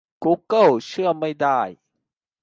[0.23, 1.59] กูเกิลเชื่อไม่ได้